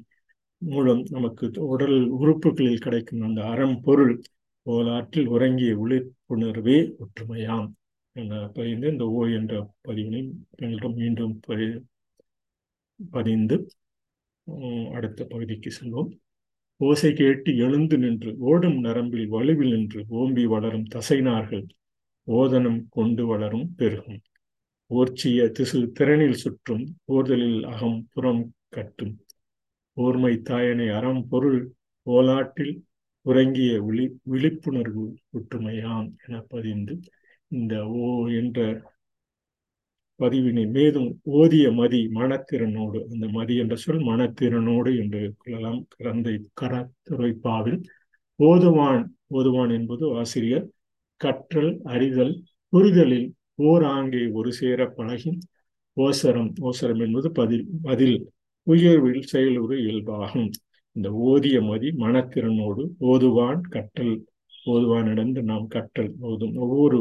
மூலம் 0.63 1.03
நமக்கு 1.11 1.47
உடல் 1.67 1.99
உறுப்புகளில் 2.19 2.79
கிடைக்கும் 2.79 3.21
அந்த 3.21 3.43
அறம் 3.45 3.77
பொருள் 3.81 4.15
ஓலாற்றில் 4.67 5.27
உறங்கிய 5.27 5.73
விழிப்புணர்வே 5.77 6.79
ஒற்றுமையாம் 6.99 7.69
என 8.17 8.43
பதிந்து 8.57 8.89
இந்த 8.91 9.07
ஓ 9.13 9.25
என்ற 9.39 9.55
பதிவினை 9.89 10.23
எங்களிடம் 10.57 10.95
மீண்டும் 10.95 11.35
பதி 11.47 11.67
பதிந்து 13.13 13.57
அடுத்த 14.93 15.21
பகுதிக்கு 15.25 15.71
செல்வோம். 15.79 16.11
ஓசை 16.81 17.11
கேட்டு 17.13 17.51
எழுந்து 17.57 17.97
நின்று 17.99 18.31
ஓடும் 18.39 18.79
நரம்பில் 18.81 19.27
வலுவில் 19.33 19.73
நின்று 19.75 20.01
ஓம்பி 20.21 20.45
வளரும் 20.45 20.87
தசைனார்கள் 20.95 21.65
ஓதனம் 22.29 22.81
கொண்டு 22.89 23.23
வளரும் 23.27 23.67
பெருகும். 23.77 24.21
ஓர்ச்சிய 24.91 25.47
திசு 25.51 25.79
திறனில் 25.99 26.41
சுற்றும் 26.43 26.85
ஓர்தலில் 27.13 27.61
அகம் 27.65 28.01
புறம் 28.13 28.45
கட்டும். 28.69 29.15
ஓர்மை 29.97 30.35
தாயனை 30.49 30.89
அறம் 30.97 31.23
பொருள் 31.29 31.61
ஓலாட்டில் 32.07 32.75
உறங்கிய 33.27 33.73
விழி 33.83 34.07
விழிப்புணர்வு 34.23 35.05
ஒற்றுமையாம் 35.37 36.09
என 36.25 36.41
பதிந்து 36.49 36.95
இந்த 37.49 37.75
ஓ 37.87 38.09
என்ற 38.41 38.59
பதிவினை 40.19 40.65
மேலும் 40.71 41.21
ஓதிய 41.33 41.75
மதி 41.75 42.01
மனத்திறனோடு. 42.15 42.99
அந்த 43.13 43.29
மதி 43.29 43.57
என்ற 43.57 43.75
சொல் 43.77 44.03
மனத்திறனோடு 44.03 44.99
என்று 44.99 45.35
கொள்ளலாம். 45.39 45.87
கரந்தை 46.03 46.35
கரத்துரைப்பாவில் 46.61 47.81
ஓதுவான் 48.37 49.17
ஓதுவான் 49.27 49.71
என்பது 49.71 50.05
ஆசிரியர். 50.17 50.67
கற்றல் 51.17 51.81
அறிதல் 51.85 52.43
புரிதலில் 52.69 53.33
ஓர் 53.55 53.85
ஆங்கே 53.85 54.23
ஒரு 54.33 54.53
சேர 54.53 54.93
பழகின். 54.97 55.39
ஓசரம் 55.97 56.53
ஓசரம் 56.61 57.03
என்பது 57.07 57.31
பதில் 57.31 57.67
பதில். 57.83 58.17
உயர்வில் 58.63 59.23
செயலுறு 59.23 59.77
இயல்பாகும். 59.77 60.51
இந்த 60.93 61.09
ஓதிய 61.27 61.67
மதி 61.67 61.89
மனத்திறனோடு 61.89 62.83
ஓதுவான் 62.99 63.61
கற்றல் 63.61 64.15
ஓதுவானிடந்து 64.67 65.43
நாம் 65.43 65.67
கற்றல் 65.67 66.13
ஓதும். 66.21 66.55
ஒவ்வொரு 66.55 67.01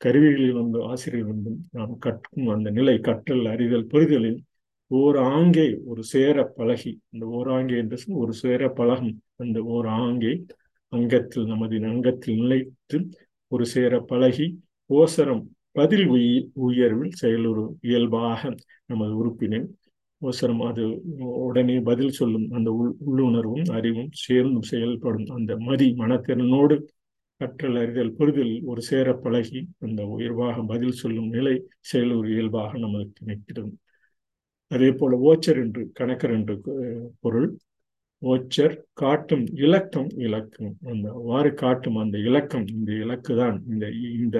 கருவிகளில் 0.00 0.58
வந்து 0.58 0.78
ஆசிரியர் 0.84 1.30
வந்தும் 1.30 1.58
நாம் 1.70 1.94
கற்கும் 1.98 2.48
அந்த 2.48 2.68
நிலை 2.70 2.96
கற்றல் 3.00 3.46
அறிதல் 3.46 3.88
புரிதலில் 3.88 4.38
ஓர் 4.90 5.16
ஆங்கே 5.30 5.66
ஒரு 5.84 6.02
சேர 6.04 6.44
பழகி 6.56 6.92
இந்த 7.10 7.24
ஓராங்கே 7.30 7.76
என்று 7.76 7.96
ஒரு 8.14 8.32
சேர 8.34 8.68
பழகும் 8.70 9.16
அந்த 9.36 9.58
ஓர் 9.68 9.88
ஆங்கே 9.96 10.32
அங்கத்தில் 10.92 11.46
நமது 11.46 11.78
அங்கத்தில் 11.84 12.38
நிலைத்து 12.38 12.98
ஒரு 13.52 13.64
சேர 13.66 14.00
பழகி 14.02 14.46
ஓசரம் 14.90 15.44
பதில் 15.72 16.06
உயிர் 16.06 16.46
உயர்வில் 16.60 17.12
செயலுறு 17.12 17.64
இயல்பாக 17.80 18.50
நமது 18.86 19.12
உறுப்பினை 19.16 19.60
ஓசரம் 20.22 20.62
அது 20.62 20.84
உடனே 21.40 21.76
பதில் 21.80 22.10
சொல்லும் 22.10 22.46
அந்த 22.50 22.68
உள் 22.72 22.94
உள்ளுணர்வும் 23.06 23.68
அறிவும் 23.70 24.10
சேர்ந்து 24.18 24.62
செயல்படும் 24.62 25.28
அந்த 25.28 25.52
மதி 25.58 25.88
மனத்திறனோடு 25.98 26.76
கற்றல் 27.40 27.76
அறிதல் 27.76 28.14
புரிதல் 28.14 28.54
ஒரு 28.62 28.80
சேர 28.82 29.08
பழகி 29.14 29.60
அந்த 29.78 30.00
உயர்வாக 30.06 30.62
பதில் 30.62 30.92
சொல்லும் 30.92 31.28
நிலை 31.28 31.54
செயலூர் 31.92 32.28
இயல்பாக 32.28 32.78
நமக்கு 32.78 33.22
நிற்கிறது 33.24 33.72
அதே 34.70 34.88
போல 34.92 35.18
ஓச்சர் 35.28 35.58
என்று 35.60 35.82
கணக்கர் 36.00 36.32
என்று 36.32 36.54
பொருள். 37.20 37.48
ஓச்சர் 38.22 38.74
காட்டும் 38.92 39.44
இலக்கம் 39.56 40.08
இலக்கம். 40.16 40.72
அந்த 40.84 41.08
வாறு 41.28 41.50
காட்டும் 41.54 41.96
அந்த 41.96 42.16
இலக்கம் 42.18 42.66
இந்த 42.68 42.90
இலக்கு 43.04 43.32
தான் 43.36 43.56
இந்த 43.66 43.84
இந்த 44.18 44.38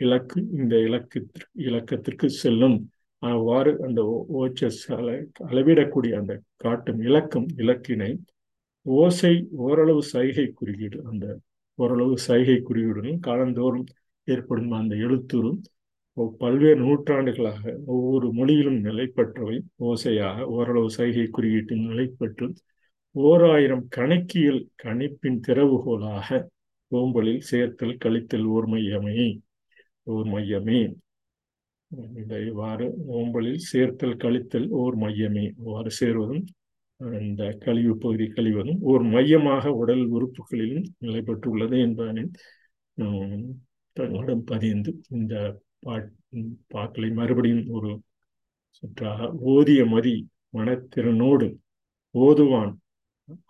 இலக்கு 0.00 0.38
இந்த 0.58 0.74
இலக்கு 0.80 1.18
இலக்கத்திற்கு 1.66 2.28
செல்லும். 2.42 2.76
அவ்வாறு 3.22 3.72
அந்த 3.80 4.00
ஓச்சர் 4.40 4.78
அளவிடக்கூடிய 5.48 6.12
அந்த 6.12 6.32
காட்டும் 6.56 7.00
இலக்கம் 7.00 7.48
இலக்கினை 7.56 8.12
ஓசை 8.86 9.34
ஓரளவு 9.66 10.02
சைகை 10.12 10.46
குறியீடு 10.52 10.98
அந்த 11.10 11.26
ஓரளவு 11.78 12.14
சைகை 12.18 12.58
குறியுடனும் 12.68 13.22
காலந்தோறும் 13.26 13.86
ஏற்படும் 14.28 14.74
அந்த 14.80 14.94
எழுத்துரும் 15.06 15.60
பல்வேறு 16.38 16.80
நூற்றாண்டுகளாக 16.80 17.62
ஒவ்வொரு 17.94 18.26
மொழியிலும் 18.32 18.80
நிலை 18.80 19.06
பெற்றவை. 19.16 19.56
ஓசையாக 19.84 20.44
ஓரளவு 20.56 20.90
சைகை 20.90 21.26
குறியீட்டின் 21.36 21.86
நிலை 21.88 22.06
பெற்று 22.18 22.46
ஓர் 23.16 23.44
ஆயிரம் 23.50 23.84
கணக்கியல் 23.96 24.62
கணிப்பின் 24.84 25.40
திறவுகோலாக 25.46 26.28
ஓம்பலில் 26.92 27.42
சேர்த்தல் 27.50 27.96
கழித்தல் 28.04 28.46
ஓர் 28.54 28.66
மையமே 28.68 29.24
ஓர் 30.14 30.26
மையமே. 30.26 30.80
இவ்வாறு 32.48 32.86
ஓம்பலில் 33.12 33.60
சேர்த்தல் 33.70 34.20
கழித்தல் 34.24 34.68
ஓர் 34.82 34.96
மையமே. 34.98 35.44
இவ்வாறு 35.58 35.90
சேர்வதும் 35.90 36.44
இந்த 37.00 37.44
கழிவு 37.58 37.94
பகுதி 37.98 38.26
கழிவதும் 38.28 38.80
ஓர் 38.82 39.02
மையமாக 39.04 39.72
உடல் 39.72 40.04
உறுப்புகளிலும் 40.08 40.86
நிலை 40.98 41.20
பெற்றுள்ளது 41.22 41.76
என்பதனை 41.78 42.24
தங்களிடம் 43.96 44.44
பதிந்து 44.44 44.90
இந்த 45.10 45.34
பாட் 45.78 46.08
பாக்களை 46.74 47.08
மறுபடியும் 47.12 47.66
ஒரு 47.68 47.90
சுற்றாக 48.78 49.28
ஓதிய 49.46 49.86
மதி 49.86 50.14
மனத்திறனோடு 50.54 51.46
ஓதுவான். 52.14 52.72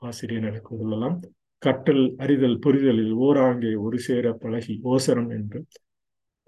ஆசிரியர் 0.01 0.45
எனக்கு 0.45 0.77
கொள்ளலாம் 0.77 1.17
கற்றல் 1.63 2.05
அறிதல் 2.17 2.59
புரிதலில் 2.59 3.15
ஓராங்கே 3.19 3.73
ஒரு 3.77 3.99
சேர 3.99 4.33
பழகி 4.33 4.75
ஓசரம் 4.85 5.31
என்று 5.31 5.61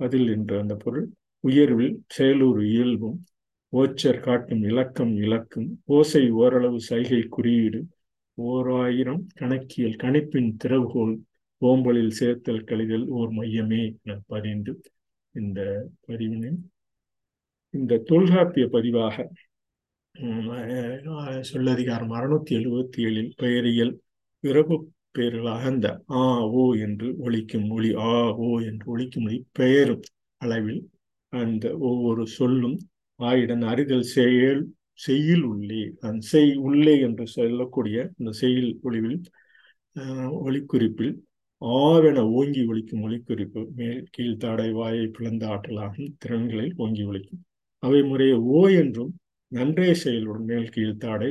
பதில் 0.00 0.28
என்ற 0.28 0.58
அந்த 0.60 0.74
பொருள் 0.74 1.06
உயர்வில் 1.44 1.94
செயலூர் 2.16 2.60
இயல்பும் 2.64 3.18
ஓச்சர் 3.78 4.21
காட்டும் 4.21 4.62
இலக்கம் 4.62 5.14
இலக்கும். 5.16 5.68
ஓசை 5.87 6.25
ஓரளவு 6.40 6.78
சைகை 6.80 7.23
குறியீடு. 7.37 7.80
ஓர் 8.38 8.68
ஆயிரம் 8.83 9.23
கணக்கியல் 9.35 10.00
கணிப்பின் 10.02 10.50
திறவுகோல். 10.64 11.14
ஓம்பலில் 11.62 12.14
சேர்த்தல் 12.18 12.64
கழிதல் 12.64 13.06
ஓர் 13.18 13.30
மையமே 13.30 13.83
என 14.02 14.16
பதிந்து 14.26 14.73
இந்த 15.35 15.61
பதிவினை. 16.09 16.50
இந்த 17.75 18.02
தொல்காப்பிய 18.11 18.66
பதிவாக 18.66 19.16
சொல்லதிகாரம் 21.50 22.12
அறுநூத்தி 22.18 22.52
எழுபத்தி 22.59 23.00
ஏழில் 23.06 23.33
பெயரியல் 23.37 23.92
பிறப்பு 24.45 24.76
பெயர்களாக 25.11 25.64
அந்த 25.64 25.88
ஆ 26.11 26.23
ஓ 26.61 26.62
என்று 26.85 27.09
ஒழிக்கும் 27.25 27.66
மொழி 27.66 27.90
ஆ 28.06 28.12
ஓ 28.47 28.49
என்று 28.68 28.87
ஒழிக்கும் 28.92 29.25
மொழி 29.26 29.38
பெயரும் 29.52 30.04
அளவில் 30.40 30.80
அந்த 31.33 31.64
ஒவ்வொரு 31.80 32.24
சொல்லும் 32.38 32.77
ஆயிடன் 33.20 33.64
அறிதல் 33.64 34.07
செயல் 34.16 34.62
செய்யில் 35.07 35.44
உள்ளே. 35.44 35.83
அந்த 36.07 36.26
செய் 36.33 36.52
உள்ளே 36.68 36.94
என்று 37.00 37.24
சொல்லக்கூடிய 37.37 37.96
அந்த 38.18 38.31
செயல் 38.40 38.70
ஒளிவில் 38.83 39.18
ஒளிக்குறிப்பில் 40.40 41.12
ஆவென 41.62 42.18
ஓங்கி 42.38 42.62
ஒழிக்கும் 42.70 43.05
ஒளிக்குறிப்பு 43.07 43.61
மேல் 43.76 44.02
கீழ்த்தாடை 44.16 44.68
வாயை 44.72 45.07
பிளந்த 45.09 45.42
ஆற்றலாகும் 45.46 46.11
திறன்களில் 46.18 46.74
ஓங்கி 46.76 47.05
ஒழிக்கும் 47.05 47.42
அவை 47.83 48.00
முறையை 48.02 48.37
ஓ 48.57 48.62
என்றும் 48.83 49.12
நன்றே 49.52 49.90
செயலுடன் 50.05 50.46
மேல் 50.50 50.68
கீழ்த்தாடை 50.74 51.31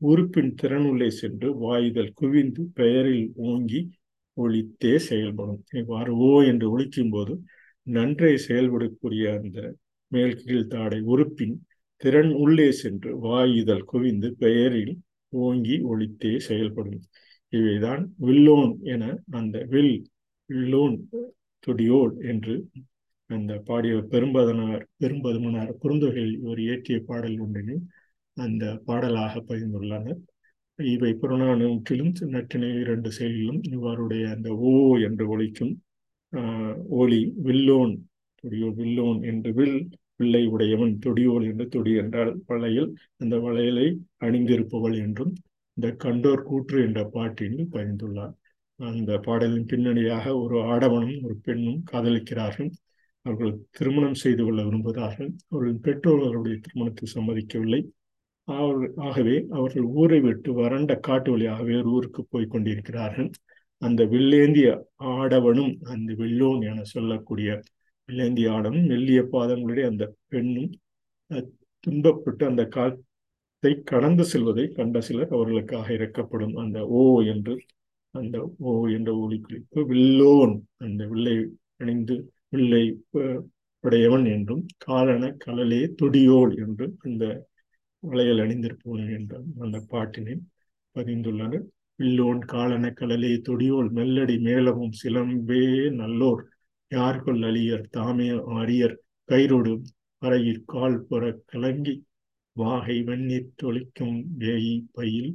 உறுப்பின் 0.00 0.52
திறனுள்ளே 0.62 1.08
சென்று 1.20 1.48
வாயுதல் 1.58 2.12
குவிந்து 2.14 2.62
பெயரில் 2.74 3.26
ஓங்கி 3.48 3.80
ஒழித்தே 4.36 4.94
செயல்படும். 5.08 5.60
இவ்வாறு 5.72 6.12
ஓ 6.28 6.30
என்று 6.42 6.66
ஒழிக்கும் 6.74 7.10
போது 7.10 7.34
நன்றே 7.86 8.32
செயல்படக்கூடிய 8.48 9.24
அந்த 9.38 9.58
மேல் 10.14 10.38
கீழ்த்தாடை 10.40 10.98
உறுப்பின் 11.12 11.54
திறன் 12.02 12.32
உள்ளே 12.36 12.68
சென்று 12.72 13.10
வாயுதல் 13.18 13.84
குவிந்து 13.84 14.28
பெயரில் 14.38 14.94
ஓங்கி 15.32 15.76
ஒழித்தே 15.90 16.32
செயல்படும். 16.48 17.00
இவைதான் 17.52 18.02
வில்லோன் 18.18 18.72
என 18.94 19.02
அந்த 19.30 19.56
வில் 19.70 19.96
வில்லோன் 20.50 20.96
துடியோல் 21.66 22.14
என்று 22.24 22.54
அந்த 23.30 23.52
பாடிய 23.64 23.94
பெரும்பதனார் 24.10 24.82
பெரும்பதுமனார் 25.00 25.72
குறுந்தொகையில் 25.82 26.34
இவர் 26.38 26.60
இயற்றிய 26.60 26.98
பாடல் 27.06 27.38
ஒன்றினை 27.38 27.76
அந்த 28.36 28.64
பாடலாக 28.86 29.42
பகிர்ந்துள்ளனர் 29.48 30.20
இவை 30.78 31.10
புறநானூற்றிலும் 31.14 32.12
நற்றினை 32.34 32.70
இரண்டு 32.80 33.10
செயலிலும் 33.10 33.60
இவருடைய 33.70 34.24
அந்த 34.30 34.48
ஓ 34.64 34.72
என்று 35.06 35.24
ஒழிக்கும் 35.32 35.74
ஒளி 36.98 37.20
வில்லோன் 37.46 37.92
துடியோல் 38.44 38.76
வில்லோன் 38.80 39.20
என்று 39.22 39.50
வில் 39.52 39.78
பிள்ளை 40.20 40.42
உடையவன் 40.46 40.94
தொடியோல் 41.04 41.46
என்று 41.50 41.66
தொடி 41.68 41.92
என்றால் 41.94 42.32
வளையல் 42.46 42.90
அந்த 43.16 43.36
வளையலை 43.38 43.86
அணிந்திருப்பவள் 44.18 44.96
என்றும் 44.98 45.32
இந்த 45.76 45.88
கண்டோர் 46.04 46.42
கூற்று 46.42 46.78
என்ற 46.82 47.00
பாட்டினில் 47.14 47.72
பயந்துள்ளார் 47.72 48.34
அந்த 48.80 49.12
பாடலின் 49.18 49.66
பின்னணியாக 49.66 50.26
ஒரு 50.38 50.56
ஆடவனும் 50.72 51.18
ஒரு 51.22 51.34
பெண்ணும் 51.42 51.82
காதலிக்கிறார்கள். 51.92 52.70
அவர்கள் 53.26 53.52
திருமணம் 53.70 54.18
செய்து 54.22 54.42
கொள்ள 54.44 54.60
விரும்புகிறார்கள். 54.62 55.30
அவர்களின் 55.50 55.80
பெற்றோர் 55.80 56.24
அவருடைய 56.26 56.56
திருமணத்தை 56.60 57.06
சம்மதிக்கவில்லை. 57.14 57.80
ஆகவே 59.06 59.36
அவர்கள் 59.50 59.86
ஊரை 60.00 60.18
விட்டு 60.20 60.50
வறண்ட 60.52 60.92
காட்டு 60.98 61.30
வழியாக 61.30 61.62
வேறு 61.62 61.86
ஊருக்கு 61.90 62.22
போய் 62.24 62.52
கொண்டிருக்கிறார்கள். 62.54 63.28
அந்த 63.82 64.00
வில்லேந்திய 64.04 64.68
ஆடவனும் 65.14 65.72
அந்த 65.84 66.10
வெள்ளோன் 66.14 66.60
என 66.70 66.84
சொல்லக்கூடிய 66.94 67.48
வில்லேந்திய 68.08 68.50
ஆடனும் 68.50 68.86
மெல்லிய 68.86 69.20
பாதங்களுடைய 69.32 69.86
அந்த 69.86 70.04
பெண்ணும் 70.28 70.72
துன்பப்பட்டு 71.86 72.44
அந்த 72.44 72.62
காலத்தை 72.66 73.82
கடந்து 73.82 74.24
செல்வதை 74.24 74.68
கண்ட 74.68 75.00
சிலர் 75.00 75.28
அவர்களுக்காக 75.28 75.92
இறக்கப்படும் 75.92 76.54
அந்த 76.56 76.86
ஓ 76.86 77.22
என்று 77.22 77.54
அந்த 78.14 78.36
ஓ 78.58 78.72
என்ற 78.88 79.10
ஒளி 79.16 79.40
குறிப்பு 79.40 79.86
வில்லோன் 79.86 80.54
அந்த 80.76 81.06
வில்லை 81.06 81.36
அணிந்து 81.76 82.16
வில்லை 82.48 82.84
உடையவன் 83.84 84.26
என்றும் 84.26 84.66
காலன 84.86 85.36
கலலே 85.46 85.80
தொடியோல் 86.02 86.56
என்று 86.58 86.96
அந்த 86.98 87.24
வளையல் 88.02 88.38
அணிந்திருப்பவன் 88.38 89.10
என்றும் 89.18 89.48
அந்த 89.60 89.78
பாட்டினை 89.90 90.34
பதிந்துள்ளனர். 90.96 91.64
வில்லோன் 91.98 92.40
காலன 92.52 92.90
கடலே 92.92 93.32
தொடியோல் 93.48 93.88
மெல்லடி 93.90 94.36
மேலவும் 94.40 94.94
சிலம்பே 95.02 95.62
நல்லோர் 96.00 96.42
யார்கொள் 96.90 97.42
அழியர் 97.42 97.86
தாமே 97.90 98.28
அரியர் 98.54 98.96
கயிறொடு 99.28 99.72
அறையிற் 100.22 100.64
கால் 100.64 100.98
புற 101.02 101.24
கலங்கி 101.46 101.94
வாகை 102.56 102.96
வெந்நீர் 103.02 103.54
தொளிக்கும் 103.62 104.18
வேயி 104.38 104.74
பயில் 104.92 105.32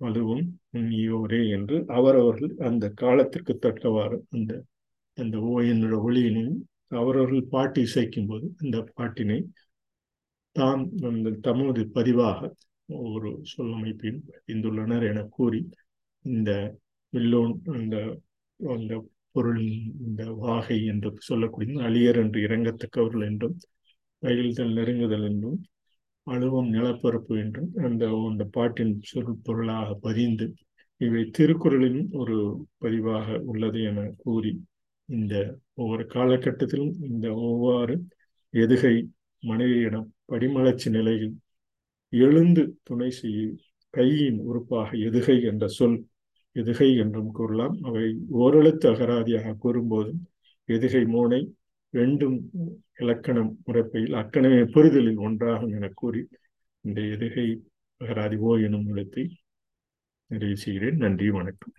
அதுவும் 0.00 0.44
உண்ணியோரே 0.72 1.40
என்று 1.48 1.76
அவரவர்கள் 1.88 2.54
அந்த 2.60 2.84
காலத்திற்கு 2.94 3.54
தட்டவாறு 3.58 4.18
அந்த 4.30 4.52
அந்த 5.18 5.36
ஓயனோட 5.50 5.96
ஒளியினையும் 6.04 6.60
அவரவர்கள் 6.92 7.50
பாட்டு 7.50 7.80
இசைக்கும் 7.80 8.28
போது 8.28 8.46
அந்த 8.58 8.78
பாட்டினை 8.94 9.38
தாம் 10.56 10.84
அந்த 11.02 11.30
தமது 11.40 11.82
பதிவாக 11.94 12.50
ஒரு 13.08 13.30
சொல்லமைப்பையும் 13.52 14.22
பதிந்துள்ளனர் 14.28 15.06
என 15.08 15.22
கூறி 15.30 15.60
இந்த 16.24 16.50
வில்லோன் 17.12 17.54
அந்த 17.74 17.96
அந்த 18.60 18.92
பொருள் 19.34 19.62
இந்த 20.06 20.24
வாகை 20.38 20.78
என்று 20.84 21.10
சொல்லக்கூடிய 21.20 21.78
அழியர் 21.80 22.18
என்று 22.18 22.38
இறங்கத்தக்கவர்கள் 22.40 23.24
என்றும் 23.26 23.56
பயில்தல் 24.22 24.74
நெருங்குதல் 24.74 25.24
என்றும் 25.24 25.58
அழுவம் 26.26 26.68
நிலப்பரப்பு 26.68 27.34
என்றும் 27.38 27.70
அந்த 27.82 28.04
அந்த 28.28 28.44
பாட்டின் 28.52 28.94
சொல் 29.02 29.34
பொருளாக 29.42 29.88
பதிந்து 30.00 30.46
இவை 31.00 31.22
திருக்குறளின் 31.30 32.00
ஒரு 32.12 32.36
பதிவாக 32.78 33.36
உள்ளது 33.44 33.80
என 33.82 34.06
கூறி 34.16 34.52
இந்த 35.08 35.34
ஒவ்வொரு 35.74 36.04
காலகட்டத்திலும் 36.06 36.94
இந்த 37.08 37.26
ஒவ்வொரு 37.42 37.94
எதுகை 38.54 38.94
மனைவியிடம் 39.42 40.08
படிமலர்ச்சி 40.26 40.88
நிலையில் 40.90 41.34
எழுந்து 42.12 42.62
துணை 42.82 43.10
செய்ய 43.12 43.40
கையின் 43.94 44.38
உறுப்பாக 44.44 44.90
எதுகை 45.00 45.36
என்ற 45.42 45.64
சொல் 45.68 45.98
எதுகை 46.54 46.88
என்றும் 46.96 47.30
கூறலாம். 47.30 47.76
அவை 47.82 48.04
ஓரெழுத்து 48.38 48.86
அகராதியாக 48.92 49.56
கூறும்போதும் 49.64 50.20
எதுகை 50.68 51.06
மூனை 51.06 51.40
ரெண்டும் 51.94 52.36
இலக்கணம் 52.98 53.52
முறைப்பையில் 53.66 54.14
அக்கணமே 54.14 54.60
பெறுதலில் 54.74 55.18
ஒன்றாகும் 55.18 55.74
என 55.74 55.88
கூறி 55.94 56.22
இந்த 56.84 57.00
எதுகை 57.00 57.46
அகராதி 58.00 58.36
ஓ 58.38 58.56
எனும் 58.56 58.86
எழுத்தை 58.86 59.24
நிறைவு 60.30 60.56
செய்கிறேன். 60.56 60.96
நன்றி 60.96 61.30
வணக்கம். 61.30 61.74